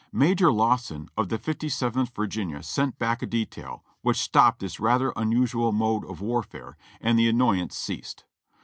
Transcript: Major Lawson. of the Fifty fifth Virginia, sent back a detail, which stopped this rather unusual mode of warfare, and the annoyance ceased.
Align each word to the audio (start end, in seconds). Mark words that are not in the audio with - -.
Major 0.11 0.51
Lawson. 0.51 1.09
of 1.15 1.29
the 1.29 1.37
Fifty 1.37 1.69
fifth 1.69 2.15
Virginia, 2.15 2.63
sent 2.63 2.97
back 2.97 3.21
a 3.21 3.27
detail, 3.27 3.83
which 4.01 4.17
stopped 4.19 4.57
this 4.61 4.79
rather 4.79 5.13
unusual 5.15 5.71
mode 5.71 6.05
of 6.09 6.21
warfare, 6.21 6.75
and 6.99 7.19
the 7.19 7.27
annoyance 7.29 7.77
ceased. 7.77 8.25